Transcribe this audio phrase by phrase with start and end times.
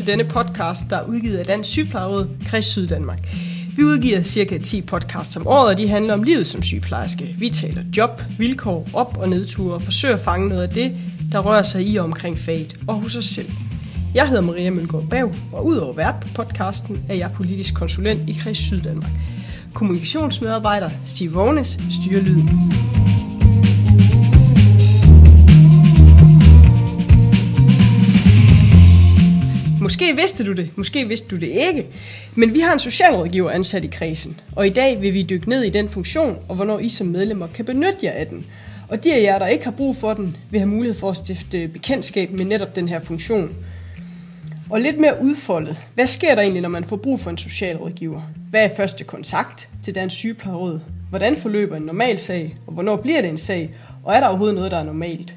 [0.00, 3.18] til denne podcast, der er udgivet af Dansk Sygeplejeråd, Kreds Syddanmark.
[3.76, 7.34] Vi udgiver cirka 10 podcasts om året, og de handler om livet som sygeplejerske.
[7.38, 10.92] Vi taler job, vilkår, op- og nedture og forsøger at fange noget af det,
[11.32, 13.50] der rører sig i og omkring faget og hos os selv.
[14.14, 18.32] Jeg hedder Maria Mølgaard Bav, og udover vært på podcasten er jeg politisk konsulent i
[18.32, 19.10] Kreds Syddanmark.
[19.74, 22.72] Kommunikationsmedarbejder Steve Vågnes styrer lyden.
[29.90, 31.86] Måske vidste du det, måske vidste du det ikke,
[32.34, 35.62] men vi har en socialrådgiver ansat i kredsen, og i dag vil vi dykke ned
[35.62, 38.46] i den funktion, og hvornår I som medlemmer kan benytte jer af den.
[38.88, 41.16] Og de af jer, der ikke har brug for den, vil have mulighed for at
[41.16, 43.56] stifte bekendtskab med netop den her funktion.
[44.70, 48.20] Og lidt mere udfoldet, hvad sker der egentlig, når man får brug for en socialrådgiver?
[48.50, 50.80] Hvad er første kontakt til Dansk Sygeplejeråd?
[51.08, 53.70] Hvordan forløber en normal sag, og hvornår bliver det en sag?
[54.04, 55.34] Og er der overhovedet noget, der er normalt?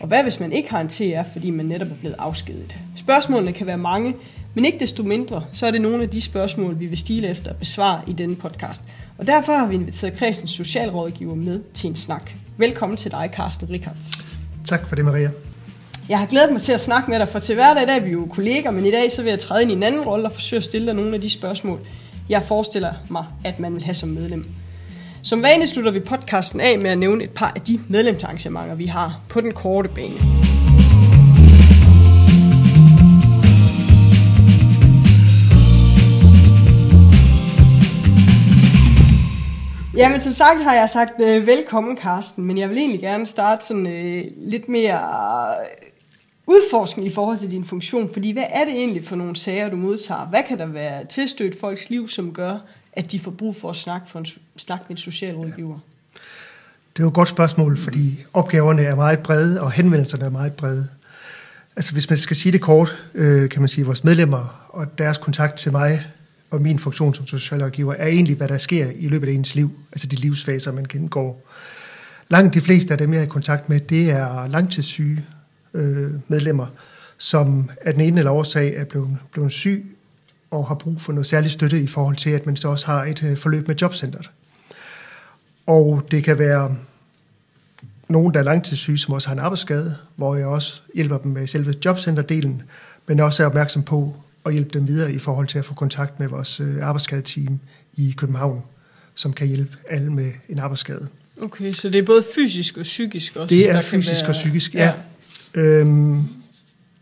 [0.00, 2.76] Og hvad hvis man ikke har en TR, fordi man netop er blevet afskediget?
[3.04, 4.14] Spørgsmålene kan være mange,
[4.54, 7.50] men ikke desto mindre, så er det nogle af de spørgsmål, vi vil stile efter
[7.50, 8.82] at besvare i denne podcast.
[9.18, 12.30] Og derfor har vi inviteret kredsens socialrådgiver med til en snak.
[12.56, 14.24] Velkommen til dig, Carsten Rickards.
[14.64, 15.30] Tak for det, Maria.
[16.08, 18.10] Jeg har glædet mig til at snakke med dig, for til hverdag der er vi
[18.10, 20.32] jo kolleger, men i dag så vil jeg træde ind i en anden rolle og
[20.32, 21.80] forsøge at stille dig nogle af de spørgsmål,
[22.28, 24.46] jeg forestiller mig, at man vil have som medlem.
[25.22, 28.86] Som vane slutter vi podcasten af med at nævne et par af de medlemsarrangementer, vi
[28.86, 30.53] har på den korte bane.
[39.96, 43.66] Jamen som sagt har jeg sagt øh, velkommen Karsten, men jeg vil egentlig gerne starte
[43.66, 44.98] sådan øh, lidt mere
[45.48, 45.88] øh,
[46.46, 49.76] udforskning i forhold til din funktion, fordi hvad er det egentlig for nogle sager, du
[49.76, 50.26] modtager?
[50.26, 52.58] Hvad kan der være tilstødt folks liv, som gør,
[52.92, 55.78] at de får brug for at snakke, for en, snakke med en socialrådgiver?
[56.92, 60.52] Det er jo et godt spørgsmål, fordi opgaverne er meget brede, og henvendelserne er meget
[60.52, 60.88] brede.
[61.76, 64.98] Altså hvis man skal sige det kort, øh, kan man sige, at vores medlemmer og
[64.98, 66.06] deres kontakt til mig
[66.50, 69.70] og min funktion som socialrådgiver er egentlig, hvad der sker i løbet af ens liv,
[69.92, 71.46] altså de livsfaser, man gennemgår.
[72.28, 75.24] Langt de fleste af dem, jeg er i kontakt med, det er langtidssyge
[75.74, 76.66] øh, medlemmer,
[77.18, 79.96] som af den ene eller årsag er blevet, blevet syg
[80.50, 83.04] og har brug for noget særlig støtte i forhold til, at man så også har
[83.04, 84.30] et øh, forløb med jobcentret.
[85.66, 86.76] Og det kan være
[88.08, 91.46] nogen, der er langtidssyge, som også har en arbejdsskade, hvor jeg også hjælper dem med
[91.46, 92.62] selve jobcenterdelen,
[93.06, 94.16] men også er opmærksom på
[94.46, 97.60] at hjælpe dem videre i forhold til at få kontakt med vores øh, arbejdsskadeteam
[97.96, 98.62] i København,
[99.14, 101.08] som kan hjælpe alle med en arbejdsskade.
[101.42, 103.54] Okay, så det er både fysisk og psykisk også?
[103.54, 104.28] Det er fysisk være...
[104.28, 104.92] og psykisk, ja.
[105.54, 105.60] ja.
[105.60, 106.22] Øhm,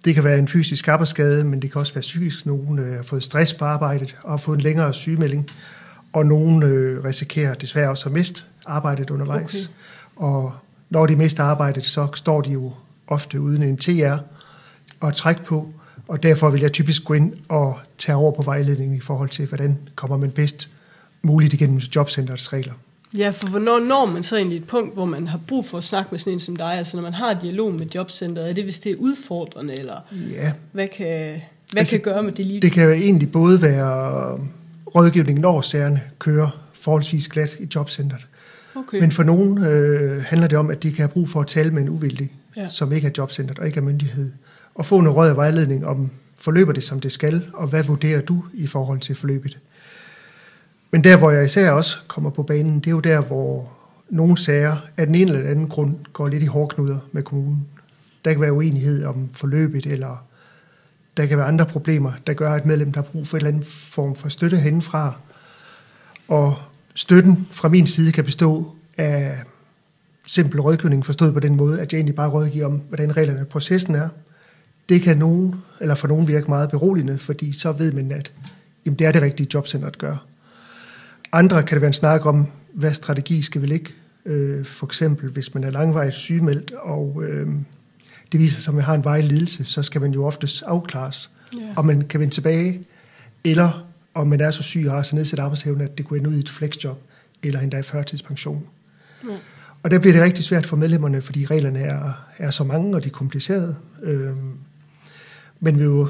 [0.04, 2.46] det kan være en fysisk arbejdsskade, men det kan også være psykisk.
[2.46, 5.50] Nogen øh, har fået stress på arbejdet og har fået en længere sygemelding,
[6.12, 9.54] og nogen øh, risikerer desværre også at miste arbejdet undervejs.
[9.54, 10.26] Okay.
[10.28, 10.52] Og
[10.90, 12.72] når de mister arbejdet, så står de jo
[13.06, 14.18] ofte uden en TR
[15.00, 15.74] og træk på,
[16.12, 19.46] og derfor vil jeg typisk gå ind og tage over på vejledningen i forhold til,
[19.46, 20.68] hvordan kommer man bedst
[21.22, 22.72] muligt igennem jobcenterets regler.
[23.14, 25.84] Ja, for hvornår når man så egentlig et punkt, hvor man har brug for at
[25.84, 26.74] snakke med sådan en som dig?
[26.78, 29.94] Altså når man har dialog med jobcenteret, er det hvis det er udfordrende, eller
[30.30, 30.52] ja.
[30.72, 32.60] hvad kan, hvad altså, kan gøre med det lige?
[32.60, 34.38] Det kan jo egentlig både være
[34.94, 38.26] rådgivning, når sagerne kører forholdsvis glat i jobcentret.
[38.74, 39.00] Okay.
[39.00, 41.70] Men for nogen øh, handler det om, at de kan have brug for at tale
[41.70, 42.68] med en uvildig, ja.
[42.68, 44.30] som ikke er jobcentret og ikke er myndighed,
[44.74, 48.20] og få noget råd og vejledning om, forløber det som det skal, og hvad vurderer
[48.20, 49.58] du i forhold til forløbet?
[50.90, 53.72] Men der, hvor jeg især også kommer på banen, det er jo der, hvor
[54.10, 57.66] nogle sager af den ene eller anden grund går lidt i hårdknuder med kommunen.
[58.24, 60.24] Der kan være uenighed om forløbet, eller
[61.16, 63.48] der kan være andre problemer, der gør, at medlem der har brug for en eller
[63.48, 65.14] anden form for støtte henfra.
[66.28, 66.56] Og
[66.94, 69.38] støtten fra min side kan bestå af
[70.26, 73.48] simpel rådgivning, forstået på den måde, at jeg egentlig bare rådgiver om, hvordan reglerne og
[73.48, 74.08] processen er.
[74.88, 78.32] Det kan nogen, eller for nogen virke meget beroligende, fordi så ved man, at
[78.86, 80.18] jamen, det er det rigtige jobcenter at gøre.
[81.32, 83.92] Andre kan det være en snak om, hvad strategi skal vi ligge.
[84.26, 87.48] Øh, for eksempel, hvis man er langvejt sygemeldt, og øh,
[88.32, 91.30] det viser sig, at man har en vejlig lidelse, så skal man jo oftest afklares,
[91.54, 91.78] yeah.
[91.78, 92.86] om man kan vende tilbage,
[93.44, 96.30] eller om man er så syg og har så nedsat arbejdsevne, at det kunne ende
[96.30, 97.02] ud i et flexjob,
[97.42, 98.66] eller endda i førtidspension.
[99.24, 99.38] Yeah.
[99.82, 103.04] Og der bliver det rigtig svært for medlemmerne, fordi reglerne er, er så mange, og
[103.04, 103.76] de er komplicerede.
[104.02, 104.32] Øh,
[105.64, 106.08] men vi jo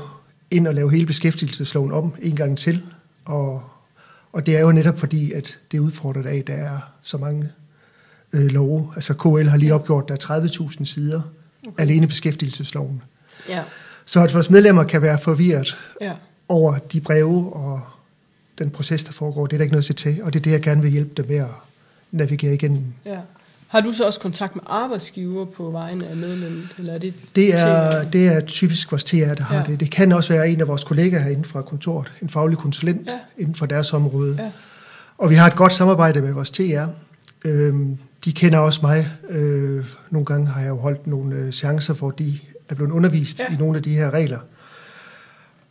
[0.51, 2.83] ind og lave hele beskæftigelsesloven om en gang til,
[3.25, 3.63] og
[4.33, 7.19] og det er jo netop fordi, at det er udfordret af, at der er så
[7.19, 7.49] mange
[8.33, 8.93] øh, love.
[8.95, 11.23] Altså KL har lige opgjort, der er 30.000 sider
[11.67, 11.83] okay.
[11.83, 13.03] alene beskæftigelsesloven.
[13.49, 13.63] Ja.
[14.05, 16.13] Så at vores medlemmer kan være forvirret ja.
[16.49, 17.81] over de breve og
[18.59, 20.23] den proces, der foregår, det er der ikke noget at se til.
[20.23, 21.49] Og det er det, jeg gerne vil hjælpe dem med at
[22.11, 22.85] navigere igennem.
[23.05, 23.19] Ja.
[23.73, 26.75] Har du så også kontakt med arbejdsgiver på vegne af medlemmet?
[26.79, 29.63] Eller er det, det, er, det er typisk vores TR, der har ja.
[29.63, 29.81] det.
[29.81, 33.19] Det kan også være en af vores kollegaer herinde fra kontoret, en faglig konsulent ja.
[33.39, 34.37] inden for deres område.
[34.39, 34.51] Ja.
[35.19, 36.87] Og vi har et godt samarbejde med vores TR.
[37.45, 39.09] Øhm, de kender også mig.
[39.31, 43.39] Øh, nogle gange har jeg jo holdt nogle øh, chancer, hvor de er blevet undervist
[43.39, 43.55] ja.
[43.55, 44.39] i nogle af de her regler.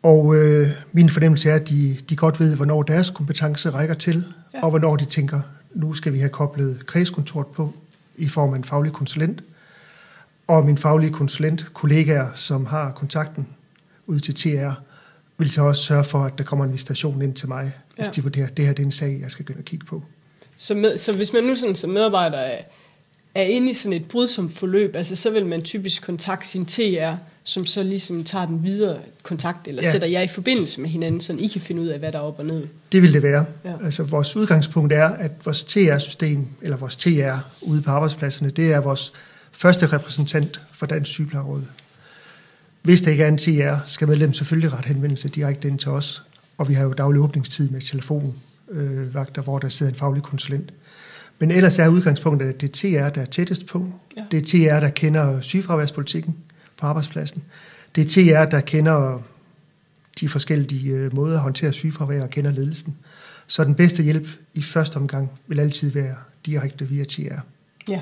[0.03, 4.25] Og øh, min fornemmelse er, at de, de godt ved, hvornår deres kompetence rækker til,
[4.53, 4.63] ja.
[4.63, 5.41] og hvornår de tænker,
[5.73, 7.73] nu skal vi have koblet kredskontoret på
[8.21, 9.43] i form af en faglig konsulent.
[10.47, 13.47] Og min faglige konsulent, kollegaer, som har kontakten
[14.07, 14.73] ud til TR,
[15.37, 18.11] vil så også sørge for, at der kommer en visitation ind til mig, hvis ja.
[18.11, 20.03] de vurderer, at det her det er en sag, jeg skal gå og kigge på.
[20.57, 22.61] Så, med, så hvis man nu sådan, som medarbejder er,
[23.35, 27.15] er inde i sådan et brydsomt forløb, altså så vil man typisk kontakte sin TR,
[27.43, 29.91] som så ligesom tager den videre kontakt, eller ja.
[29.91, 32.23] sætter jeg i forbindelse med hinanden, så I kan finde ud af, hvad der er
[32.23, 32.67] op og ned?
[32.91, 33.45] Det vil det være.
[33.65, 33.73] Ja.
[33.83, 38.79] Altså vores udgangspunkt er, at vores TR-system, eller vores TR ude på arbejdspladserne, det er
[38.79, 39.13] vores
[39.51, 41.61] første repræsentant for Dansk Sygeplejeråd.
[42.81, 46.23] Hvis der ikke er en TR, skal medlem selvfølgelig ret henvendelse direkte ind til os,
[46.57, 50.73] og vi har jo daglig åbningstid med telefonvagter, øh, hvor der sidder en faglig konsulent.
[51.39, 53.87] Men ellers er udgangspunktet, at det er TR, der er tættest på.
[54.17, 54.23] Ja.
[54.31, 56.35] Det er TR, der kender sygefraværspolitikken
[56.81, 57.43] på arbejdspladsen.
[57.95, 59.21] Det er TR, der kender
[60.19, 62.95] de forskellige øh, måder at håndtere sygefravær og kender ledelsen.
[63.47, 67.39] Så den bedste hjælp i første omgang vil altid være direkte via TR.
[67.89, 68.01] Ja.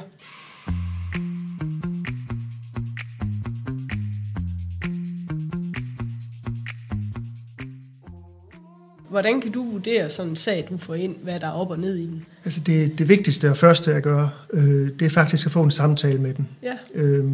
[9.09, 11.79] Hvordan kan du vurdere sådan en sag, du får ind, hvad der er op og
[11.79, 12.25] ned i den?
[12.45, 15.71] Altså det, det vigtigste og første at gøre, øh, det er faktisk at få en
[15.71, 16.45] samtale med dem.
[16.63, 16.73] Ja.
[16.95, 17.25] Øh,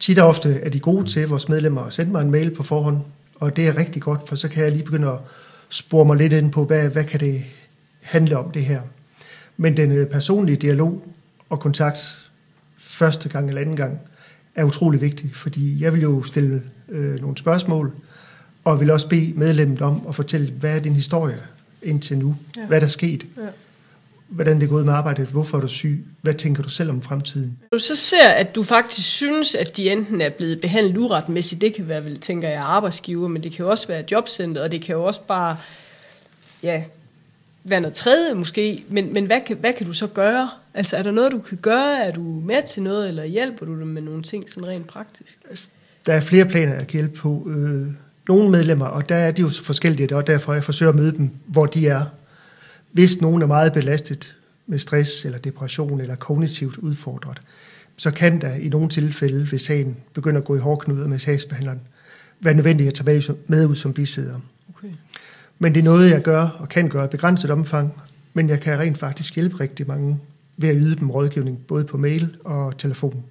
[0.00, 2.62] tit og ofte er de gode til vores medlemmer at sende mig en mail på
[2.62, 2.98] forhånd,
[3.34, 5.18] og det er rigtig godt, for så kan jeg lige begynde at
[5.68, 7.44] spore mig lidt ind på, hvad, hvad kan det
[8.00, 8.80] handle om det her.
[9.56, 11.06] Men den øh, personlige dialog
[11.48, 12.30] og kontakt
[12.78, 13.98] første gang eller anden gang
[14.54, 17.92] er utrolig vigtig, fordi jeg vil jo stille øh, nogle spørgsmål,
[18.64, 21.38] og vil også bede medlemmet om at fortælle, hvad er din historie
[21.82, 22.36] indtil nu?
[22.56, 22.66] Ja.
[22.66, 23.26] Hvad er der sket?
[23.36, 23.42] Ja.
[24.30, 25.26] Hvordan det er gået med arbejdet?
[25.26, 26.04] Hvorfor er du syg?
[26.22, 27.58] Hvad tænker du selv om fremtiden?
[27.72, 31.74] Du så ser, at du faktisk synes, at de enten er blevet behandlet uretmæssigt, det
[31.74, 34.82] kan være, vel, tænker jeg, arbejdsgiver, men det kan jo også være jobcenter, og det
[34.82, 35.56] kan jo også bare,
[36.62, 36.82] ja,
[37.64, 40.50] være noget tredje måske, men, men hvad, kan, hvad kan du så gøre?
[40.74, 42.04] Altså er der noget, du kan gøre?
[42.04, 45.38] Er du med til noget, eller hjælper du dem med nogle ting sådan rent praktisk?
[45.50, 45.68] Altså,
[46.06, 47.48] der er flere planer, jeg kan hjælpe på.
[47.50, 47.86] Øh,
[48.28, 51.30] nogle medlemmer, og der er de jo forskellige, og derfor jeg forsøger at møde dem,
[51.46, 52.04] hvor de er.
[52.92, 57.40] Hvis nogen er meget belastet med stress eller depression eller kognitivt udfordret,
[57.96, 61.80] så kan der i nogle tilfælde, hvis sagen begynder at gå i hårdknuder med sagsbehandleren,
[62.40, 64.40] være nødvendigt at tage med ud som bisidder.
[64.68, 64.88] Okay.
[65.58, 68.00] Men det er noget, jeg gør og kan gøre i begrænset omfang,
[68.34, 70.20] men jeg kan rent faktisk hjælpe rigtig mange
[70.56, 73.24] ved at yde dem rådgivning, både på mail og telefon.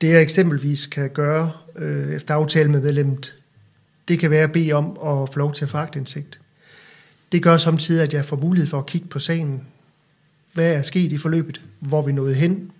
[0.00, 3.34] Det jeg eksempelvis kan gøre øh, efter aftale med medlemmet,
[4.08, 6.40] det kan være at bede om at få lov til at få agtindsigt.
[7.32, 9.66] Det gør samtidig, at jeg får mulighed for at kigge på sagen.
[10.52, 11.60] Hvad er sket i forløbet?
[11.80, 12.70] Hvor vi nåede hen?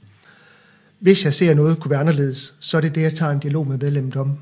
[0.99, 3.67] Hvis jeg ser noget kunne være anderledes, så er det det, jeg tager en dialog
[3.67, 4.39] med medlemmet om.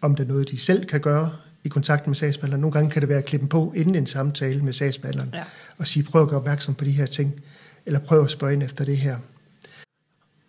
[0.00, 1.32] Om det er noget, de selv kan gøre
[1.64, 2.60] i kontakt med sagsbehandleren.
[2.60, 5.30] Nogle gange kan det være at klippe på inden en samtale med sagsbehandleren.
[5.34, 5.42] Ja.
[5.78, 7.42] Og sige, prøv at gøre opmærksom på de her ting.
[7.86, 9.16] Eller prøv at spørge ind efter det her.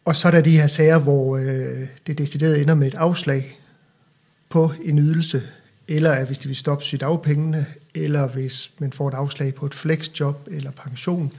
[0.05, 3.59] Og så er der de her sager, hvor øh, det decideret ender med et afslag
[4.49, 5.43] på en ydelse,
[5.87, 9.73] eller at hvis de vil stoppe sygdagpengene, eller hvis man får et afslag på et
[9.73, 11.33] flexjob eller pension.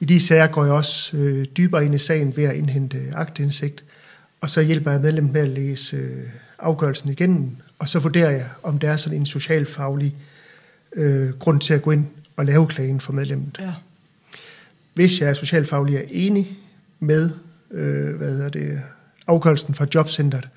[0.00, 3.84] I de sager går jeg også øh, dybere ind i sagen ved at indhente agtindsigt,
[4.40, 6.24] og så hjælper jeg medlemmet med at læse øh,
[6.58, 10.14] afgørelsen igennem, og så vurderer jeg, om der er sådan en socialfaglig
[10.92, 13.58] øh, grund til at gå ind og lave klagen for medlemmet.
[13.60, 13.72] Ja.
[14.94, 16.58] Hvis jeg er socialfaglig er enig
[17.00, 17.30] med
[17.70, 18.82] øh, hvad hedder det,
[19.26, 20.48] afgørelsen fra jobcentret,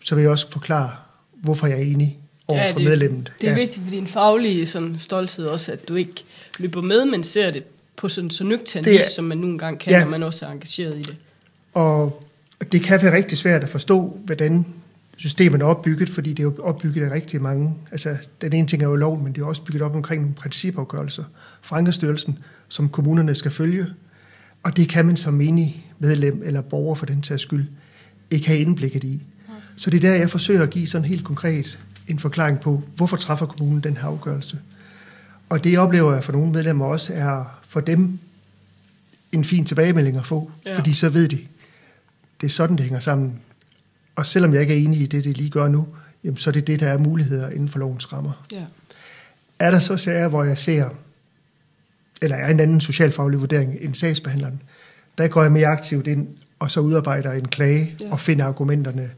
[0.00, 0.90] så vil jeg også forklare,
[1.32, 3.32] hvorfor jeg er enig over ja, for medlemmet.
[3.40, 3.58] Det er ja.
[3.58, 6.24] vigtigt for din faglige sådan, stolthed også, at du ikke
[6.58, 7.62] løber med, men ser det
[7.96, 10.00] på sådan så nøgtern vis, som man nogle gange kan, ja.
[10.00, 11.16] når man også er engageret i det.
[11.74, 12.22] Og
[12.72, 14.66] det kan være rigtig svært at forstå, hvordan
[15.16, 17.74] systemet er opbygget, fordi det er jo opbygget af rigtig mange.
[17.90, 20.34] Altså, den ene ting er jo lov, men det er også bygget op omkring nogle
[20.34, 21.24] principafgørelser
[21.62, 22.38] fra Ankestyrelsen,
[22.68, 23.86] som kommunerne skal følge.
[24.62, 27.66] Og det kan man som menig medlem eller borger for den tages skyld
[28.30, 29.22] ikke have indblikket i.
[29.76, 33.16] Så det er der, jeg forsøger at give sådan helt konkret en forklaring på, hvorfor
[33.16, 34.58] træffer kommunen den her afgørelse.
[35.48, 38.18] Og det oplever jeg for nogle medlemmer også er for dem
[39.32, 40.76] en fin tilbagemelding at få, ja.
[40.76, 41.38] fordi så ved de,
[42.40, 43.40] det er sådan, det hænger sammen.
[44.16, 45.86] Og selvom jeg ikke er enig i det, det lige gør nu,
[46.24, 48.46] jamen, så er det det, der er muligheder inden for lovens rammer.
[48.52, 48.64] Ja.
[49.58, 50.88] Er der så sager, hvor jeg ser,
[52.22, 54.62] eller er en anden socialfaglig vurdering end sagsbehandleren,
[55.18, 58.12] der går jeg mere aktivt ind og så udarbejder en klage ja.
[58.12, 59.10] og finder argumenterne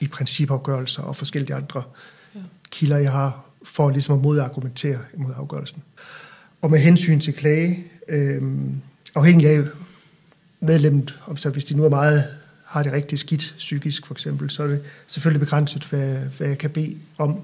[0.00, 1.82] i principafgørelser og forskellige andre.
[2.70, 5.82] Kilder, jeg har, for ligesom at modargumentere imod afgørelsen.
[6.62, 8.42] Og med hensyn til klage, øh,
[9.14, 9.62] afhængig af
[10.60, 12.24] medlemmet, om så hvis de nu er meget
[12.68, 16.58] har det rigtig skidt psykisk for eksempel, så er det selvfølgelig begrænset, hvad, hvad jeg
[16.58, 17.40] kan bede om.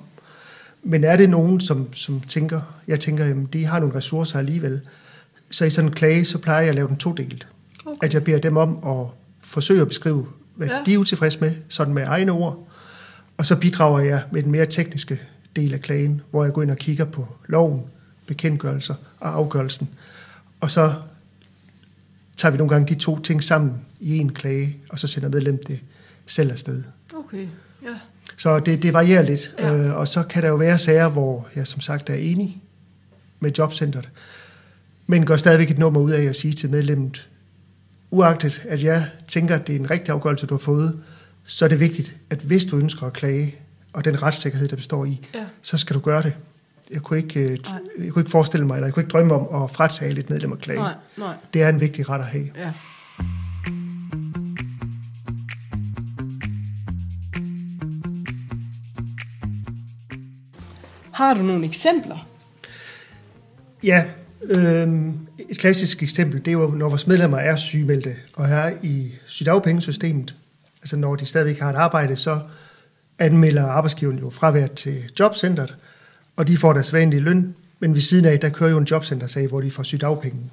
[0.83, 4.81] Men er det nogen, som, som tænker, jeg tænker, at de har nogle ressourcer alligevel,
[5.50, 7.47] så i sådan en klage, så plejer jeg at lave den todelt.
[7.87, 8.07] Okay.
[8.07, 9.07] At jeg beder dem om at
[9.43, 10.83] forsøge at beskrive, hvad ja.
[10.87, 12.69] de er utilfredse med, sådan med egne ord.
[13.36, 15.20] Og så bidrager jeg med den mere tekniske
[15.56, 17.82] del af klagen, hvor jeg går ind og kigger på loven,
[18.26, 19.88] bekendtgørelser og afgørelsen.
[20.60, 20.94] Og så
[22.36, 25.64] tager vi nogle gange de to ting sammen i en klage, og så sender medlem
[25.66, 25.80] det
[26.26, 26.82] selv afsted.
[27.14, 27.46] Okay,
[27.82, 27.98] ja.
[28.36, 29.74] Så det, det varierer lidt, ja.
[29.74, 32.62] øh, og så kan der jo være sager, hvor jeg som sagt er enig
[33.40, 34.08] med jobcentret,
[35.06, 37.28] men går stadigvæk et nummer ud af at sige til medlemmet,
[38.10, 41.02] uagtet at jeg tænker, at det er en rigtig afgørelse, du har fået,
[41.44, 43.54] så er det vigtigt, at hvis du ønsker at klage,
[43.92, 45.44] og den retssikkerhed, der består i, ja.
[45.62, 46.32] så skal du gøre det.
[46.90, 47.58] Jeg kunne, ikke, øh,
[47.98, 50.52] jeg kunne ikke forestille mig, eller jeg kunne ikke drømme om at fratage lidt medlem
[50.52, 50.80] at klage.
[50.80, 51.34] Nej, nej.
[51.52, 52.50] Det er en vigtig ret at have.
[52.56, 52.72] Ja.
[61.12, 62.28] Har du nogle eksempler?
[63.82, 64.04] Ja,
[64.42, 64.88] øh,
[65.48, 70.34] et klassisk eksempel, det er jo, når vores medlemmer er sygemeldte og er i sygdagpengesystemet,
[70.84, 72.40] altså når de stadigvæk har et arbejde, så
[73.18, 75.76] anmelder arbejdsgiveren jo fravær til jobcentret,
[76.36, 79.46] og de får deres vanlige løn, men ved siden af, der kører jo en jobcentersag,
[79.46, 80.50] hvor de får sygdagpenge.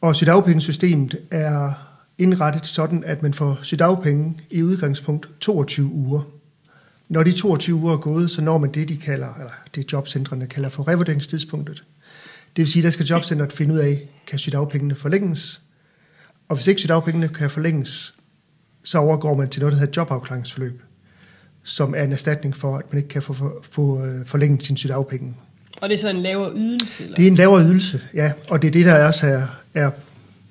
[0.00, 1.72] Og sygdagpengesystemet er
[2.18, 6.22] indrettet sådan, at man får sygdagpenge i udgangspunkt 22 uger.
[7.08, 10.46] Når de 22 uger er gået, så når man det, de kalder, eller det jobcentrene
[10.46, 11.84] kalder for revurderingstidspunktet.
[12.56, 15.62] Det vil sige, der skal jobcentret finde ud af, kan sygdagpengene forlænges?
[16.48, 18.14] Og hvis ikke sygdagpengene kan forlænges,
[18.82, 20.82] så overgår man til noget, der hedder jobafklaringsforløb,
[21.62, 24.76] som er en erstatning for, at man ikke kan få, få, få øh, forlænget sin
[24.76, 25.34] sygdagpenge.
[25.80, 27.04] Og det er så en lavere ydelse?
[27.04, 27.16] Eller?
[27.16, 28.32] Det er en lavere ydelse, ja.
[28.50, 29.42] Og det er det, der også er,
[29.74, 29.90] er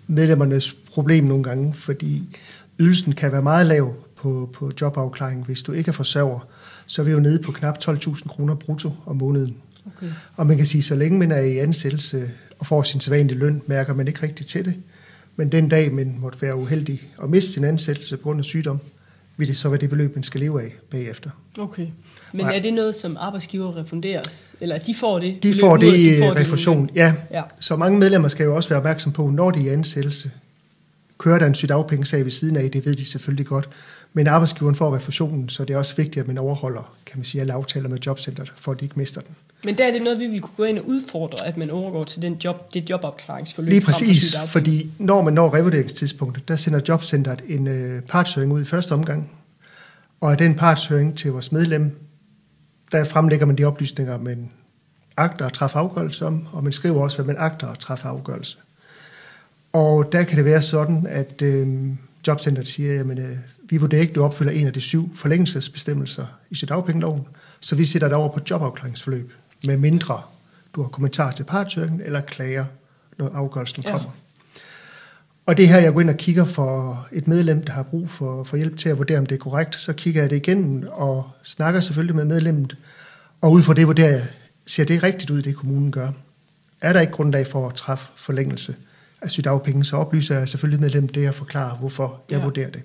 [0.08, 2.38] medlemmernes problem nogle gange, fordi
[2.80, 5.46] ydelsen kan være meget lav på, på jobafklaring.
[5.46, 6.48] Hvis du ikke er forsørger,
[6.86, 9.58] så er vi jo nede på knap 12.000 kroner brutto om måneden.
[9.86, 10.12] Okay.
[10.36, 13.62] Og man kan sige, så længe man er i ansættelse og får sin sædvanlige løn,
[13.68, 14.76] mærker man ikke rigtig til det.
[15.40, 18.80] Men den dag, man måtte være uheldig og miste sin ansættelse på grund af sygdom,
[19.38, 21.30] vil det så være det beløb, man skal leve af bagefter.
[21.60, 21.88] Okay.
[22.34, 24.56] Men er det noget, som arbejdsgiver refunderes?
[24.62, 25.44] Eller de får det?
[25.44, 27.14] De får det i refusion, det ja.
[27.32, 27.44] ja.
[27.60, 30.32] Så mange medlemmer skal jo også være opmærksom på, når de er i ansættelse,
[31.18, 33.70] kører der en sygdagpengesag ved siden af, det ved de selvfølgelig godt.
[34.14, 37.42] Men arbejdsgiveren får refusionen, så det er også vigtigt, at man overholder kan man sige,
[37.42, 39.36] alle aftaler med jobcentret, for at de ikke mister den.
[39.64, 42.04] Men der er det noget, vi vil kunne gå ind og udfordre, at man overgår
[42.04, 43.70] til den job, det jobopklaringsforløb.
[43.70, 48.66] Lige præcis, fordi når man når revurderingstidspunktet, der sender jobcentret en øh, partshøring ud i
[48.66, 49.32] første omgang,
[50.22, 52.00] og af den partshøring til vores medlem,
[52.92, 54.50] der fremlægger man de oplysninger, man
[55.18, 58.58] agter at træffe afgørelse om, og man skriver også, hvad man agter at træffe afgørelse.
[59.74, 61.68] Og der kan det være sådan, at øh,
[62.28, 63.38] jobcentret siger, at øh,
[63.70, 67.22] vi vurderer ikke, at du opfylder en af de syv forlængelsesbestemmelser i sit dagpengeloven,
[67.60, 69.34] så vi sætter dig over på jobafklaringsforløb,
[69.66, 70.22] med mindre
[70.76, 72.66] du har kommentar til partshøringen eller klager,
[73.18, 74.10] når afgørelsen kommer.
[74.10, 74.62] Ja.
[75.46, 78.44] Og det her, jeg går ind og kigger for et medlem, der har brug for,
[78.44, 81.30] for hjælp til at vurdere, om det er korrekt, så kigger jeg det igennem og
[81.44, 82.78] snakker selvfølgelig med medlemmet,
[83.42, 84.28] og ud fra det vurderer jeg,
[84.66, 86.12] ser det rigtigt ud, det kommunen gør?
[86.82, 88.76] Er der ikke grundlag for at træffe forlængelse
[89.22, 92.44] af sygdagpenge, så oplyser jeg selvfølgelig medlemmet det og forklarer, hvorfor jeg ja.
[92.44, 92.82] vurderer det.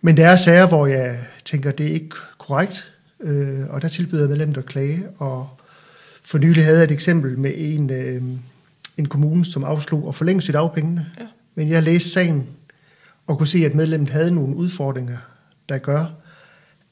[0.00, 4.28] Men der er sager, hvor jeg tænker, det er ikke korrekt, øh, og der tilbyder
[4.28, 5.48] medlemmet at klage, og
[6.22, 8.22] for nylig havde jeg et eksempel med en, øh,
[8.96, 10.54] en kommune, som afslog at forlænge sit.
[10.54, 10.68] Ja.
[11.54, 12.48] Men jeg læste sagen
[13.26, 15.16] og kunne se, at medlemmet havde nogle udfordringer,
[15.68, 16.06] der gør,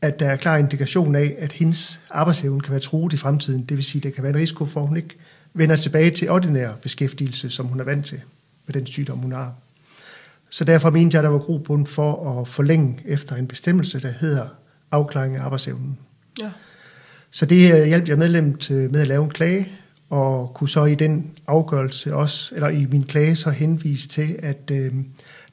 [0.02, 3.64] at der er klar indikation af, at hendes arbejdsevne kan være truet i fremtiden.
[3.64, 5.16] Det vil sige, at der kan være en risiko for, at hun ikke
[5.54, 8.20] vender tilbage til ordinær beskæftigelse, som hun er vant til
[8.66, 9.54] med den sygdom, hun har.
[10.50, 14.10] Så derfor mente jeg, at der var grobund for at forlænge efter en bestemmelse, der
[14.10, 14.48] hedder
[14.90, 15.98] afklaring af arbejdsevnen.
[16.40, 16.50] Ja.
[17.30, 19.68] Så det hjalp jeg medlemmet med at lave en klage,
[20.10, 24.70] og kunne så i den afgørelse også, eller i min klage så henvise til, at
[24.72, 24.92] øh,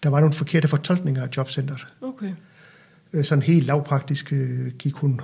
[0.03, 1.87] der var nogle forkerte fortolkninger af jobcentret.
[2.01, 2.31] Okay.
[3.13, 5.21] Øh, sådan helt lavpraktisk øh, gik hun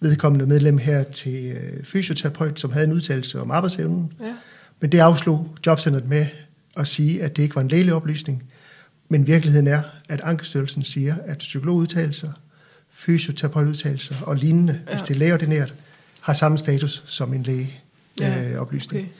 [0.00, 4.12] vedkommende medlem her til øh, fysioterapeut, som havde en udtalelse om arbejdsevnen.
[4.20, 4.34] Ja.
[4.80, 6.26] Men det afslog jobcentret med
[6.76, 8.42] at sige, at det ikke var en lægelig oplysning.
[9.08, 12.32] Men virkeligheden er, at Ankestyrelsen siger, at psykologudtalelser,
[12.90, 14.92] fysioterapeutudtalelser og lignende, ja.
[14.92, 15.74] hvis det er lægeordineret,
[16.20, 17.74] har samme status som en læge
[18.20, 19.02] ja, øh, oplysning.
[19.02, 19.12] Okay.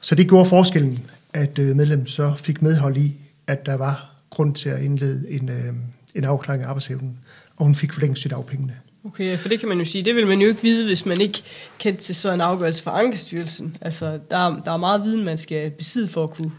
[0.00, 0.98] Så det gjorde forskellen,
[1.32, 3.16] at øh, medlem så fik medhold i,
[3.46, 5.74] at der var grund til at indlede en, øh,
[6.14, 7.18] en afklaring af arbejdsevnen,
[7.56, 8.76] og hun fik forlænget sit afpengene.
[9.04, 11.20] Okay, for det kan man jo sige, det vil man jo ikke vide, hvis man
[11.20, 11.42] ikke
[11.78, 13.76] kendt til sådan en afgørelse fra Ankestyrelsen.
[13.80, 16.50] Altså, der, der er meget viden, man skal besidde for at kunne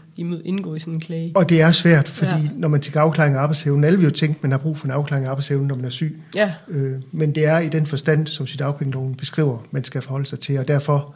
[0.44, 1.32] indgå i sådan en klage.
[1.34, 2.48] Og det er svært, fordi ja.
[2.54, 4.84] når man tænker afklaring af arbejdsevnen, alle vil jo tænke, at man har brug for
[4.84, 6.22] en afklaring af arbejdsevnen, når man er syg.
[6.34, 6.52] Ja.
[6.68, 10.40] Øh, men det er i den forstand, som sit afpengeloven beskriver, man skal forholde sig
[10.40, 11.14] til, og derfor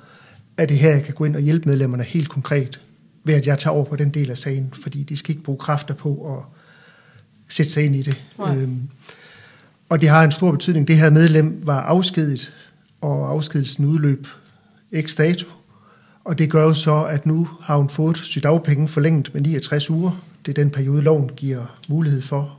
[0.57, 2.81] er det her, jeg kan gå ind og hjælpe medlemmerne helt konkret,
[3.25, 5.59] ved at jeg tager over på den del af sagen, fordi de skal ikke bruge
[5.59, 6.45] kræfter på at
[7.49, 8.23] sætte sig ind i det.
[8.39, 8.55] Ja.
[8.55, 8.89] Øhm,
[9.95, 10.89] og det har en stor betydning.
[10.89, 12.53] Det her medlem var afskedet,
[13.01, 14.27] og afskedelsen udløb
[15.01, 15.47] x dato.
[16.25, 19.91] Og det gør jo så, at nu har hun fået sit dagpenge forlænget med 69
[19.91, 20.25] uger.
[20.47, 22.59] Det er den periode, loven giver mulighed for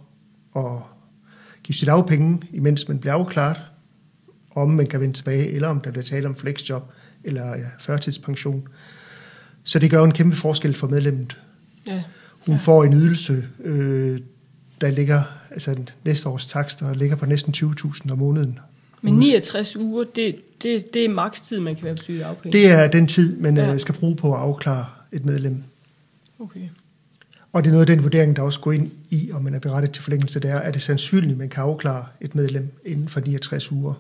[0.56, 0.82] at
[1.64, 3.58] give sit dagpenge, imens man bliver afklaret,
[4.52, 6.84] om man kan vende tilbage, eller om der bliver tale om flexjob
[7.24, 8.68] eller ja, førtidspension.
[9.64, 11.40] Så det gør jo en kæmpe forskel for medlemmet.
[11.88, 12.04] Ja.
[12.46, 12.60] Hun ja.
[12.60, 14.20] får en ydelse, øh,
[14.82, 18.60] der ligger, altså næste års takster ligger på næsten 20.000 om måneden.
[19.02, 22.58] Men 69 uger, det, det, det er makstid, man kan være på sygedagpenge?
[22.58, 23.74] Det er den tid, man ja.
[23.74, 25.64] Øh, skal bruge på at afklare et medlem.
[26.40, 26.70] Okay.
[27.54, 29.60] Og det er noget af den vurdering, der også går ind i, om man er
[29.60, 33.20] berettet til forlængelse, det er, er det sandsynligt, man kan afklare et medlem inden for
[33.20, 33.94] 69 uger.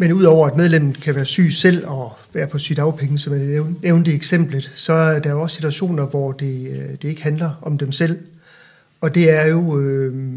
[0.00, 4.12] Men udover at medlemmet kan være syg selv og være på sygdagpenge, som jeg nævnte
[4.12, 7.78] i eksemplet, så er der jo også situationer, hvor det, øh, det ikke handler om
[7.78, 8.18] dem selv.
[9.00, 10.34] Og det er jo øh,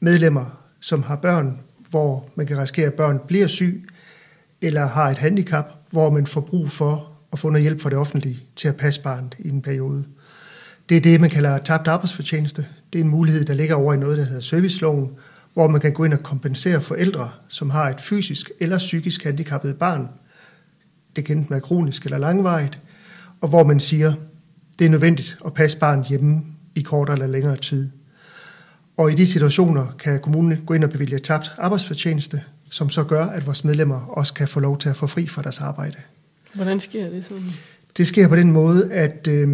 [0.00, 1.58] medlemmer, som har børn,
[1.90, 3.88] hvor man kan risikere, at børn bliver syg,
[4.60, 7.98] eller har et handicap, hvor man får brug for at få noget hjælp fra det
[7.98, 10.04] offentlige til at passe barnet i en periode.
[10.88, 12.66] Det er det, man kalder tabt arbejdsfortjeneste.
[12.92, 15.10] Det er en mulighed, der ligger over i noget, der hedder serviceloven,
[15.60, 19.76] hvor man kan gå ind og kompensere forældre, som har et fysisk eller psykisk handicappet
[19.76, 20.08] barn.
[21.16, 22.78] Det kan enten være kronisk eller langvarigt,
[23.40, 24.12] og hvor man siger,
[24.78, 26.42] det er nødvendigt at passe barnet hjemme
[26.74, 27.90] i kortere eller længere tid.
[28.96, 33.26] Og i de situationer kan kommunen gå ind og bevilge tabt arbejdsfortjeneste, som så gør,
[33.26, 35.96] at vores medlemmer også kan få lov til at få fri fra deres arbejde.
[36.54, 37.50] Hvordan sker det sådan?
[37.96, 39.48] Det sker på den måde, at øh,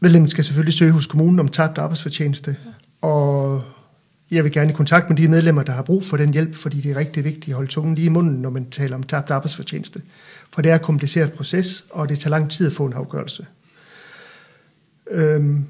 [0.00, 3.08] medlemmen skal selvfølgelig søge hos kommunen om tabt arbejdsfortjeneste, ja.
[3.08, 3.62] og
[4.30, 6.80] jeg vil gerne i kontakt med de medlemmer, der har brug for den hjælp, fordi
[6.80, 9.30] det er rigtig vigtigt at holde tungen lige i munden, når man taler om tabt
[9.30, 10.02] arbejdsfortjeneste.
[10.52, 13.46] For det er et kompliceret proces, og det tager lang tid at få en afgørelse.
[15.10, 15.64] Øhm,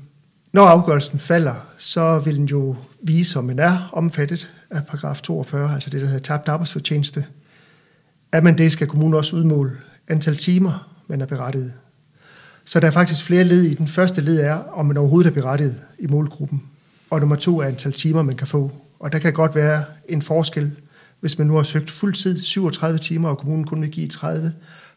[0.53, 5.75] når afgørelsen falder, så vil den jo vise, om man er omfattet af paragraf 42,
[5.75, 7.27] altså det, der hedder tabt arbejdsfortjeneste.
[8.33, 9.73] Er man det, skal kommunen også udmåle
[10.09, 11.73] antal timer, man er berettiget.
[12.64, 13.75] Så der er faktisk flere led i.
[13.75, 16.62] Den første led er, om man overhovedet er berettiget i målgruppen
[17.14, 18.70] og nummer to er antal timer, man kan få.
[18.98, 20.70] Og der kan godt være en forskel.
[21.20, 24.53] Hvis man nu har søgt fuldtid 37 timer, og kommunen kun vil give 30,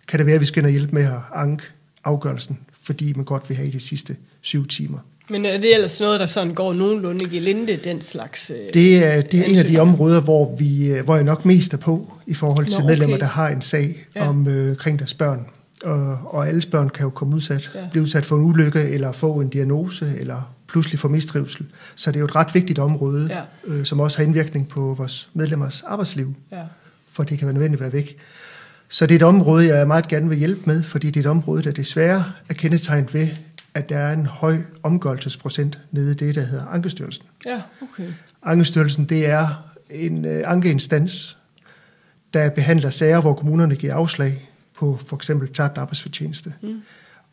[0.07, 1.63] kan det være, at vi skal ind og hjælpe med at anke
[2.03, 4.99] afgørelsen, fordi man godt vil have i de sidste syv timer.
[5.29, 9.21] Men er det ellers noget, der sådan går nogenlunde gelinde, den slags øh, Det er,
[9.21, 12.13] det er en af de områder, hvor, vi, øh, hvor jeg nok mest er på,
[12.27, 13.25] i forhold til Nå, medlemmer, okay.
[13.25, 14.29] der har en sag ja.
[14.29, 15.45] om øh, kring deres børn.
[15.83, 17.87] Og, og alle børn kan jo komme udsat, ja.
[17.91, 21.65] blive udsat for en ulykke, eller få en diagnose, eller pludselig får mistrivsel.
[21.95, 23.41] Så det er jo et ret vigtigt område, ja.
[23.73, 26.61] øh, som også har indvirkning på vores medlemmers arbejdsliv, ja.
[27.11, 28.17] for det kan være nødvendigt at være væk.
[28.89, 31.31] Så det er et område, jeg meget gerne vil hjælpe med, fordi det er et
[31.31, 33.27] område, der desværre er kendetegnet ved,
[33.73, 37.25] at der er en høj omgørelsesprocent nede i det, der hedder Ankestyrelsen.
[37.45, 38.07] Ja, okay.
[38.43, 39.47] Ankestyrelsen, det er
[39.89, 41.37] en øh, ankeinstans,
[42.33, 46.53] der behandler sager, hvor kommunerne giver afslag på for eksempel tabt arbejdsfortjeneste.
[46.61, 46.81] Mm.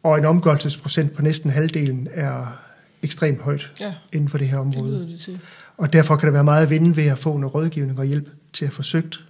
[0.02, 2.60] Og en omgørelsesprocent på næsten halvdelen er
[3.02, 3.94] ekstremt højt ja.
[4.12, 5.00] inden for det her område.
[5.00, 5.40] Det det
[5.76, 8.28] og derfor kan der være meget at vinde ved at få noget rådgivning og hjælp
[8.52, 9.24] til at få søgt,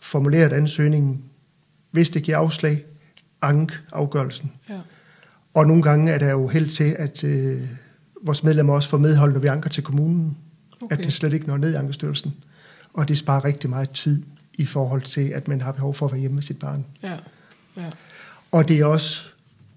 [0.00, 1.24] formuleret ansøgningen,
[1.90, 2.84] hvis det giver afslag,
[3.42, 4.52] ank afgørelsen.
[4.68, 4.78] Ja.
[5.54, 7.62] Og nogle gange er der jo held til, at øh,
[8.22, 10.36] vores medlemmer også får medhold, når vi anker til kommunen,
[10.80, 10.96] okay.
[10.96, 12.34] at det slet ikke når ned i ankestyrelsen.
[12.92, 14.22] Og det sparer rigtig meget tid
[14.54, 16.84] i forhold til, at man har behov for at være hjemme med sit barn.
[17.02, 17.16] Ja.
[17.76, 17.90] Ja.
[18.52, 19.24] Og det er også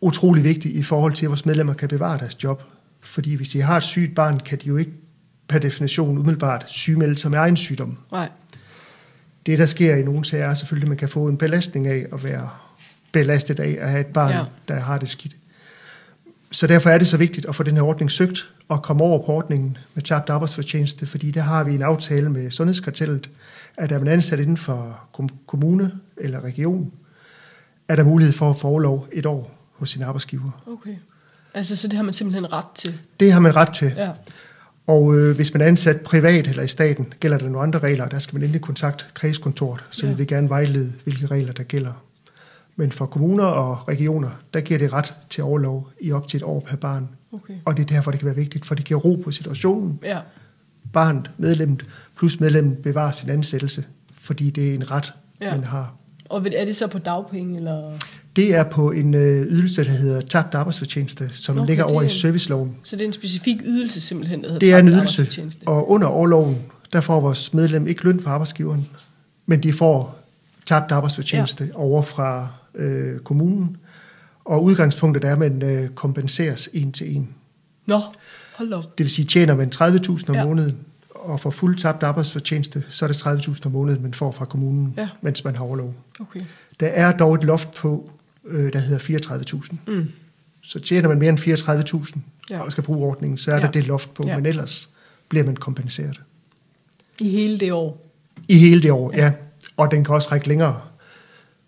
[0.01, 2.63] utrolig vigtigt i forhold til, at vores medlemmer kan bevare deres job.
[3.01, 4.91] Fordi hvis de har et sygt barn, kan de jo ikke
[5.47, 7.97] per definition umiddelbart sygemelde sig med egen sygdom.
[8.11, 8.29] Nej.
[9.45, 12.05] Det, der sker i nogle sager, er selvfølgelig, at man kan få en belastning af
[12.13, 12.49] at være
[13.11, 14.43] belastet af at have et barn, ja.
[14.67, 15.35] der har det skidt.
[16.51, 19.25] Så derfor er det så vigtigt at få den her ordning søgt og komme over
[19.25, 23.29] på ordningen med tabt arbejdsfortjeneste, fordi der har vi en aftale med Sundhedskartellet,
[23.77, 25.07] at er man ansat inden for
[25.47, 26.91] kommune eller region,
[27.87, 30.63] er der mulighed for at få overlov et år hos sin arbejdsgiver.
[30.67, 30.95] Okay.
[31.53, 32.99] Altså, så det har man simpelthen ret til?
[33.19, 33.93] Det har man ret til.
[33.97, 34.11] Ja.
[34.87, 38.07] Og øh, hvis man er ansat privat eller i staten, gælder der nogle andre regler,
[38.07, 40.11] der skal man endelig kontakte kredskontoret, så ja.
[40.11, 41.93] vi vil gerne vejlede, hvilke regler der gælder.
[42.75, 46.43] Men for kommuner og regioner, der giver det ret til overlov i op til et
[46.43, 47.09] år per barn.
[47.33, 47.53] Okay.
[47.65, 49.99] Og det er derfor, det kan være vigtigt, for det giver ro på situationen.
[50.03, 50.19] Ja.
[50.93, 51.85] Barnet, medlemmet,
[52.17, 53.85] plus medlemmet bevarer sin ansættelse,
[54.19, 55.55] fordi det er en ret, ja.
[55.55, 55.95] man har.
[56.29, 57.57] Og er det så på dagpenge?
[57.57, 57.91] Eller?
[58.35, 62.09] Det er på en øh, ydelse, der hedder tabt arbejdsfortjeneste, som okay, ligger over i
[62.09, 62.75] serviceloven.
[62.83, 66.07] Så det er en specifik ydelse simpelthen, der hedder Det er en ydelse, og under
[66.07, 66.57] overloven,
[66.93, 68.87] der får vores medlem ikke løn fra arbejdsgiveren,
[69.45, 70.19] men de får
[70.65, 71.79] tabt arbejdsfortjeneste ja.
[71.79, 73.77] over fra øh, kommunen.
[74.45, 77.35] Og udgangspunktet er, at man øh, kompenseres en til en.
[77.85, 78.01] Nå,
[78.55, 78.97] hold op.
[78.97, 80.45] Det vil sige, tjener man 30.000 om ja.
[80.45, 80.77] måneden,
[81.19, 84.93] og får fuld tabt arbejdsfortjeneste, så er det 30.000 om måneden, man får fra kommunen,
[84.97, 85.09] ja.
[85.21, 85.93] mens man har overlov.
[86.19, 86.41] Okay.
[86.79, 88.11] Der er dog et loft på,
[88.45, 89.19] øh, der hedder
[89.59, 89.75] 34.000.
[89.87, 90.07] Mm.
[90.61, 92.59] Så tjener man mere end 34.000 ja.
[92.59, 93.61] og skal bruge ordningen, så er ja.
[93.61, 94.35] der det loft på, ja.
[94.35, 94.89] men ellers
[95.29, 96.21] bliver man kompenseret.
[97.19, 98.11] I hele det år?
[98.47, 99.23] I hele det år, ja.
[99.23, 99.31] ja.
[99.77, 100.81] Og den kan også række længere.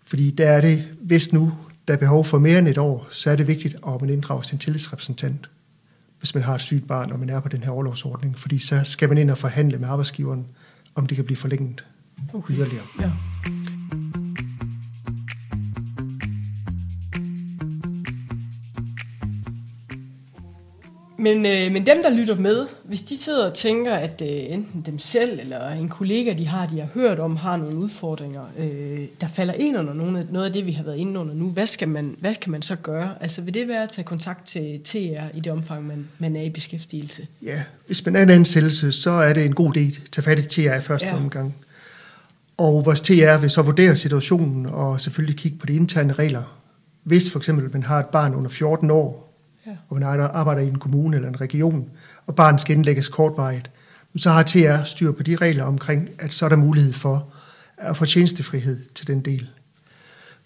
[0.06, 1.52] Fordi der er det, hvis nu
[1.88, 4.42] der er behov for mere end et år, så er det vigtigt, at man inddrager
[4.42, 5.48] sin tillidsrepræsentant,
[6.20, 8.38] hvis man har et sygt barn, og man er på den her overlovsordning.
[8.38, 10.46] Fordi så skal man ind og forhandle med arbejdsgiveren,
[10.94, 11.84] om det kan blive forlænget
[12.34, 12.54] okay.
[12.54, 12.84] yderligere.
[13.00, 13.10] Ja.
[21.20, 24.82] Men, øh, men dem, der lytter med, hvis de sidder og tænker, at øh, enten
[24.86, 29.00] dem selv eller en kollega, de har, de har hørt om, har nogle udfordringer, øh,
[29.20, 31.66] der falder ind under nogle, noget af det, vi har været inde under nu, hvad,
[31.66, 33.14] skal man, hvad kan man så gøre?
[33.20, 34.96] Altså vil det være at tage kontakt til TR
[35.34, 37.26] i det omfang, man, man er i beskæftigelse?
[37.42, 40.38] Ja, hvis man er en ansættelse, så er det en god idé at tage fat
[40.38, 41.16] i TR i første ja.
[41.16, 41.56] omgang.
[42.56, 46.60] Og vores TR vil så vurdere situationen og selvfølgelig kigge på de interne regler.
[47.02, 49.29] Hvis for eksempel man har et barn under 14 år,
[49.66, 49.76] ja.
[49.88, 51.90] og man arbejder i en kommune eller en region,
[52.26, 53.70] og barnet skal indlægges kortvarigt,
[54.16, 57.26] så har TR styr på de regler omkring, at så er der mulighed for
[57.76, 59.48] at få tjenestefrihed til den del.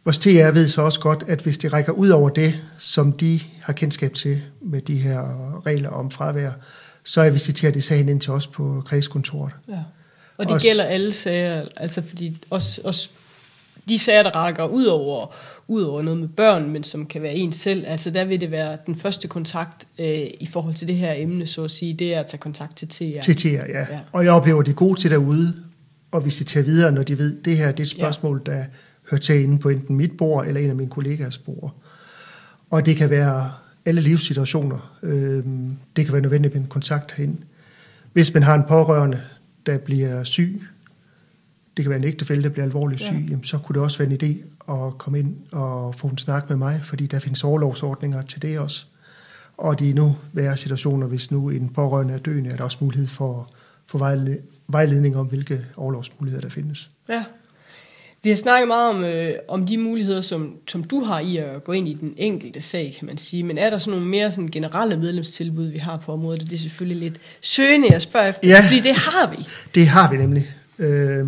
[0.05, 3.41] Vores TR ved så også godt, at hvis det rækker ud over det, som de
[3.63, 5.21] har kendskab til med de her
[5.67, 6.51] regler om fravær,
[7.05, 9.53] så er visiterer de sagen ind til os på kredskontoret.
[9.69, 9.79] Ja.
[10.37, 13.11] Og det også, gælder alle sager, altså fordi også, også
[13.89, 15.35] de sager, der rækker ud over
[15.69, 18.53] ud over noget med børn, men som kan være en selv, altså der vil det
[18.53, 22.15] være den første kontakt øh, i forhold til det her emne, så at sige, det
[22.15, 23.21] er at tage kontakt til TR.
[23.23, 23.79] Til TR, ja.
[23.79, 24.01] ja.
[24.13, 25.55] Og jeg oplever, at de er gode til derude,
[26.11, 28.53] og visiterer videre, når de ved, det her det er et spørgsmål, ja.
[28.53, 28.65] der
[29.11, 31.75] hører til inde på enten mit bord, eller en af mine kollegaers bord.
[32.71, 33.53] Og det kan være
[33.85, 34.99] alle livssituationer.
[35.03, 35.45] Øh,
[35.97, 37.39] det kan være nødvendigt med en kontakt herind.
[38.13, 39.21] Hvis man har en pårørende,
[39.67, 40.63] der bliver syg,
[41.77, 43.31] det kan være en ægtefælde, der bliver alvorligt syg, ja.
[43.31, 46.49] jamen, så kunne det også være en idé at komme ind og få en snak
[46.49, 48.87] med mig, fordi der findes overlovsordninger til det også.
[49.57, 53.09] Og de nu være situationer, hvis nu en pårørende er døende, er der også mulighed
[53.09, 53.51] for,
[53.87, 53.99] for
[54.69, 56.91] vejledning om, hvilke overlovsmuligheder der findes.
[57.09, 57.25] Ja.
[58.23, 61.65] Vi har snakket meget om, øh, om de muligheder, som, som du har i at
[61.65, 63.43] gå ind i den enkelte sag, kan man sige.
[63.43, 66.41] Men er der sådan nogle mere sådan generelle medlemstilbud, vi har på området?
[66.41, 69.47] Det er selvfølgelig lidt søgende at spørge efter, ja, fordi det har vi.
[69.75, 70.51] Det har vi nemlig.
[70.79, 71.27] Øh,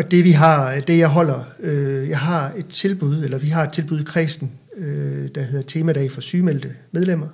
[0.00, 3.64] og det vi har, det jeg holder, øh, jeg har et tilbud, eller vi har
[3.64, 7.28] et tilbud i kredsen, øh, der hedder Temadag for sygemeldte medlemmer.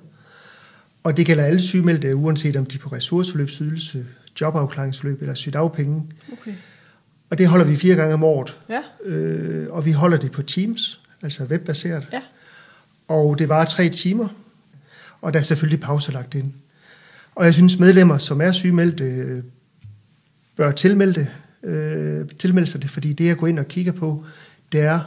[1.03, 4.05] Og det gælder alle sygemeldte, uanset om de er på ressourceforløbsydelse,
[4.41, 6.03] jobafklaringsforløb eller sygdagpenge.
[6.31, 6.53] Okay.
[7.29, 8.57] Og det holder vi fire gange om året.
[8.69, 9.09] Ja.
[9.11, 12.07] Øh, og vi holder det på Teams, altså webbaseret.
[12.13, 12.21] Ja.
[13.07, 14.27] Og det var tre timer,
[15.21, 16.53] og der er selvfølgelig pauser lagt ind.
[17.35, 19.43] Og jeg synes, medlemmer, som er sygemeldte,
[20.57, 21.27] bør tilmelde,
[21.63, 24.25] øh, tilmelde sig det, fordi det jeg går ind og kigger på,
[24.71, 24.99] det er,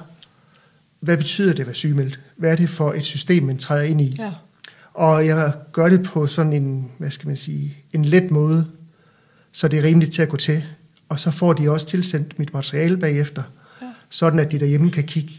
[1.01, 2.21] hvad betyder det at være sygemeldt?
[2.37, 4.15] Hvad er det for et system, man træder ind i?
[4.19, 4.33] Ja.
[4.95, 8.67] Og jeg gør det på sådan en, hvad skal man sige, en let måde,
[9.53, 10.65] så det er rimeligt til at gå til.
[11.09, 13.43] Og så får de også tilsendt mit materiale bagefter,
[13.83, 13.87] ja.
[14.09, 15.33] sådan at de derhjemme kan kigge,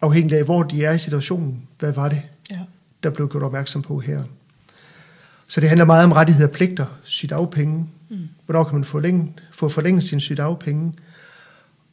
[0.00, 2.58] afhængig af hvor de er i situationen, hvad var det, ja.
[3.02, 4.22] der blev gjort opmærksom på her.
[5.48, 8.28] Så det handler meget om rettigheder og pligter, sygdagpenge, Mm.
[8.46, 10.92] Hvornår kan man forlænge, få forlænget sin sygdagpenge,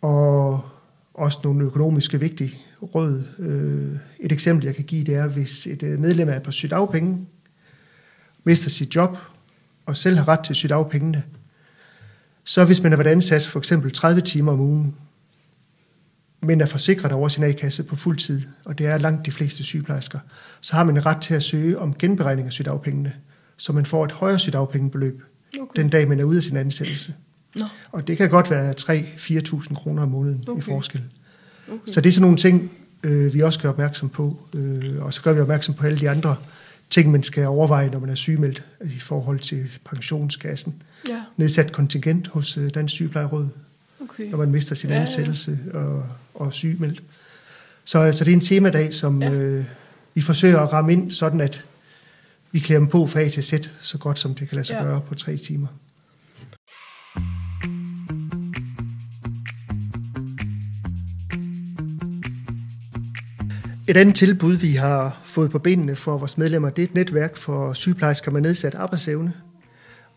[0.02, 0.62] og
[1.14, 3.24] også nogle økonomiske vigtige råd.
[3.40, 7.28] Øh, et eksempel, jeg kan give, det er, hvis et øh, medlem er på sygdagpenge,
[8.44, 9.18] mister sit job,
[9.86, 11.24] og selv har ret til sygdagpengene,
[12.44, 14.96] så hvis man har været ansat for eksempel 30 timer om ugen,
[16.42, 19.64] men er forsikret over sin A-kasse på fuld tid, og det er langt de fleste
[19.64, 20.20] sygeplejersker,
[20.62, 23.14] så har man ret til at søge om genberegning af sygdagpengene,
[23.58, 25.24] så man får et højere sygdagpengebeløb,
[25.60, 25.82] okay.
[25.82, 27.14] den dag, man er ude af sin ansættelse.
[27.56, 27.66] Nå.
[27.92, 30.60] Og det kan godt være 3-4.000 kroner om måneden okay.
[30.60, 31.02] i forskel.
[31.68, 31.92] Okay.
[31.92, 32.72] Så det er sådan nogle ting,
[33.04, 34.38] øh, vi også gør opmærksom på.
[34.56, 36.36] Øh, og så gør vi opmærksom på alle de andre
[36.90, 40.84] ting, man skal overveje, når man er sygemeldt i forhold til pensionskassen.
[41.10, 41.22] Ja.
[41.38, 43.48] Nedsat kontingent hos øh, Dansk Sygeplejeråd,
[44.02, 44.30] okay.
[44.30, 47.04] når man mister sin ja, ansættelse og, og sygemeldt.
[47.86, 49.32] Så, så det er en temadag, som ja.
[49.32, 49.66] øh,
[50.14, 51.66] vi forsøger at ramme ind, sådan at
[52.52, 54.74] vi klæder dem på fra A til Z, så godt som det kan lade sig
[54.74, 54.84] ja.
[54.84, 55.68] gøre på tre timer.
[63.88, 67.38] Et andet tilbud, vi har fået på benene for vores medlemmer, det er et netværk
[67.38, 69.34] for sygeplejersker med nedsat arbejdsevne.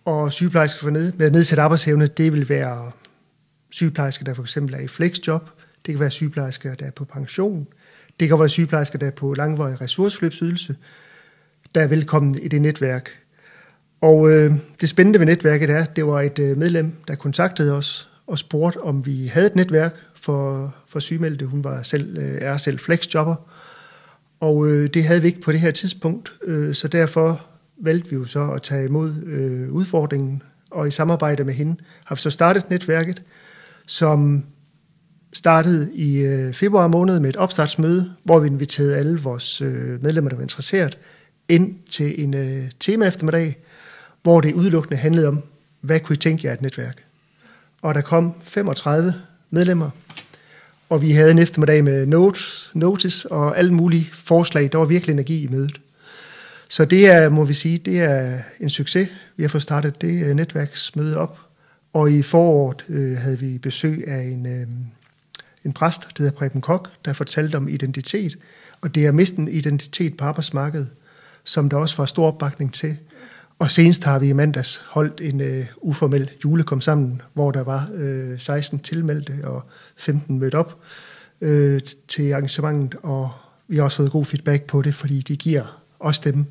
[0.05, 2.91] Og sygeplejersker med nedsat arbejdsevne, det vil være
[3.71, 5.51] sygeplejersker, der for eksempel er i flexjob.
[5.87, 7.67] Det kan være sygeplejersker, der er på pension.
[8.21, 10.77] Det kan være sygeplejersker, der er på langvarig ressourceforløbsydelse.
[11.75, 13.11] Der er velkommen i det netværk.
[14.01, 18.09] Og øh, det spændende ved netværket er, det var et øh, medlem, der kontaktede os
[18.27, 21.47] og spurgte, om vi havde et netværk for, for sygemeldte.
[21.47, 23.35] Hun var selv, øh, er selv flexjobber.
[24.41, 27.47] Og øh, det havde vi ikke på det her tidspunkt, øh, så derfor
[27.83, 32.15] valgte vi jo så at tage imod øh, udfordringen, og i samarbejde med hende har
[32.15, 33.23] vi så startet netværket,
[33.87, 34.45] som
[35.33, 40.29] startede i øh, februar måned med et opstartsmøde, hvor vi inviterede alle vores øh, medlemmer,
[40.29, 40.99] der var interesseret,
[41.49, 43.57] ind til en øh, tema eftermiddag,
[44.23, 45.43] hvor det udelukkende handlede om,
[45.81, 47.05] hvad kunne I tænke jer et netværk?
[47.83, 49.15] Og der kom 35
[49.51, 49.91] medlemmer,
[50.89, 54.73] og vi havde en eftermiddag med notes, notice og alle mulige forslag.
[54.73, 55.81] Der var virkelig energi i mødet.
[56.69, 59.09] Så det er, må vi sige, det er en succes.
[59.37, 61.39] Vi har fået startet det øh, netværksmøde op.
[61.93, 64.67] Og i foråret øh, havde vi besøg af en, øh,
[65.65, 68.39] en præst, der hedder Preben Kok, der fortalte om identitet.
[68.81, 70.89] Og det er miste en identitet på arbejdsmarkedet,
[71.45, 72.97] som der også var stor opbakning til.
[73.59, 77.91] Og senest har vi i mandags holdt en øh, uformel julekom sammen, hvor der var
[77.95, 79.63] øh, 16 tilmeldte og
[79.97, 80.79] 15 mødt op
[81.41, 83.31] øh, til arrangementet, og
[83.69, 86.47] vi har også fået god feedback på det, fordi de giver også dem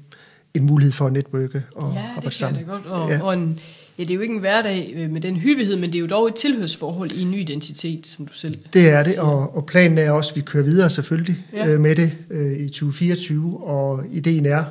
[0.53, 2.65] en mulighed for at netværke og ja, arbejde sammen.
[2.65, 2.93] Ja, det godt.
[2.93, 3.23] Og, ja.
[3.23, 3.59] og en,
[3.97, 6.07] ja, det er jo ikke en hverdag øh, med den hyppighed, men det er jo
[6.07, 9.65] dog et tilhørsforhold i en ny identitet, som du selv Det er det, og, og
[9.65, 11.67] planen er også, at vi kører videre selvfølgelig ja.
[11.67, 14.63] øh, med det øh, i 2024, og ideen er,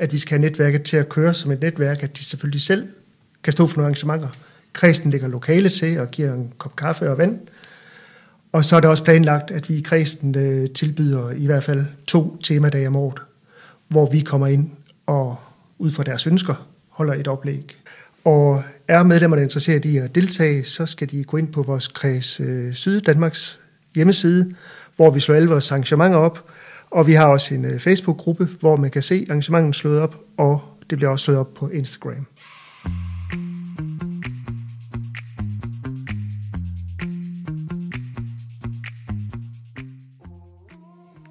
[0.00, 2.88] at vi skal have netværket til at køre som et netværk, at de selvfølgelig selv
[3.42, 4.28] kan stå for nogle arrangementer.
[4.72, 7.38] Kredsen ligger lokale til og giver en kop kaffe og vand.
[8.52, 11.84] Og så er det også planlagt, at vi i kredsen øh, tilbyder i hvert fald
[12.06, 13.18] to temadage om året,
[13.88, 14.70] hvor vi kommer ind
[15.06, 15.36] og
[15.78, 16.66] ud fra deres ønsker
[17.00, 17.76] holder et oplæg.
[18.24, 22.40] Og er medlemmerne interesseret i at deltage, så skal de gå ind på vores kreds
[22.40, 23.58] øh, Syddanmarks
[23.94, 24.54] hjemmeside,
[24.96, 26.44] hvor vi slår alle vores arrangementer op,
[26.90, 30.60] og vi har også en øh, Facebook-gruppe, hvor man kan se arrangementet slået op, og
[30.90, 32.26] det bliver også slået op på Instagram.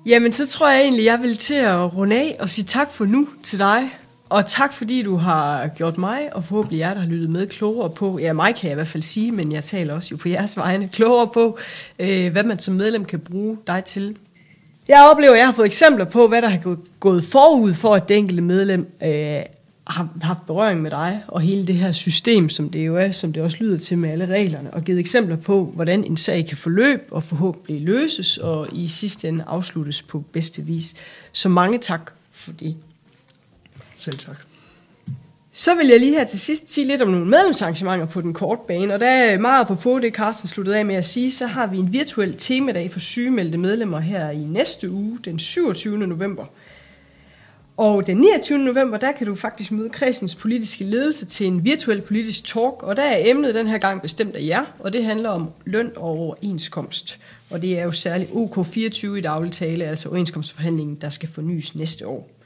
[0.06, 3.06] Jamen, så tror jeg egentlig, jeg vil til at runde af og sige tak for
[3.06, 3.90] nu til dig.
[4.30, 7.90] Og tak fordi du har gjort mig, og forhåbentlig jer, der har lyttet med, klogere
[7.90, 10.30] på, ja mig kan jeg i hvert fald sige, men jeg taler også jo på
[10.30, 11.58] jeres vegne, klogere på,
[12.00, 14.18] øh, hvad man som medlem kan bruge dig til
[14.90, 18.10] jeg oplever, at jeg har fået eksempler på, hvad der har gået forud for, at
[18.10, 19.42] det enkelte medlem øh,
[19.88, 23.34] har haft berøring med dig, og hele det her system, som det jo er, som
[23.34, 26.58] det også lyder til med alle reglerne, og givet eksempler på, hvordan en sag kan
[26.58, 30.96] forløbe og forhåbentlig løses, og i sidste ende afsluttes på bedste vis.
[31.32, 32.76] Så mange tak for det.
[33.96, 34.49] Selv tak.
[35.52, 38.62] Så vil jeg lige her til sidst sige lidt om nogle medlemsarrangementer på den korte
[38.68, 41.48] bane, og der er meget på på det, Carsten sluttede af med at sige, så
[41.48, 45.98] har vi en virtuel temadag for sygemeldte medlemmer her i næste uge, den 27.
[45.98, 46.46] november.
[47.78, 48.58] Og den 29.
[48.58, 52.96] november, der kan du faktisk møde kredsens politiske ledelse til en virtuel politisk talk, og
[52.96, 56.04] der er emnet den her gang bestemt af jer, og det handler om løn og
[56.04, 57.20] overenskomst.
[57.50, 62.08] Og det er jo særligt OK24 i daglig tale, altså overenskomstforhandlingen, der skal fornyes næste
[62.08, 62.39] år.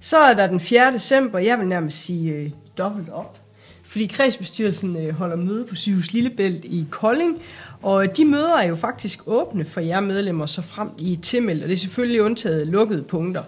[0.00, 0.92] Så er der den 4.
[0.92, 3.36] december, jeg vil nærmest sige øh, dobbelt op.
[3.84, 7.42] Fordi kredsbestyrelsen øh, holder møde på Sygehus Lillebælt i Kolding,
[7.82, 11.68] og de møder er jo faktisk åbne for jer medlemmer, så frem i tilmeldt, og
[11.68, 13.42] det er selvfølgelig undtaget lukkede punkter.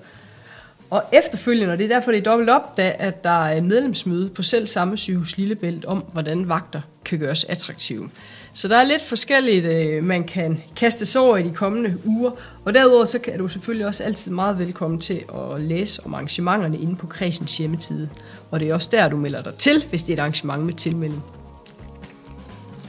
[0.93, 4.29] Og efterfølgende, og det er derfor, det er dobbelt op, da, at der er medlemsmøde
[4.29, 8.11] på selv samme sygehus Lillebælt om, hvordan vagter kan gøres attraktive.
[8.53, 12.31] Så der er lidt forskelligt, øh, man kan kaste sig over i de kommende uger.
[12.65, 16.79] Og derudover så kan du selvfølgelig også altid meget velkommen til at læse om arrangementerne
[16.79, 18.09] inde på kredsens hjemmeside.
[18.51, 20.73] Og det er også der, du melder dig til, hvis det er et arrangement med
[20.73, 21.25] tilmelding.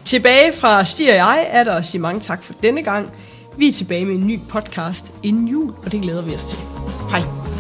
[0.06, 3.16] Tilbage fra Stig og jeg er der at sige mange tak for denne gang.
[3.58, 6.58] Vi er tilbage med en ny podcast inden jul, og det glæder vi os til.
[7.10, 7.53] Hej.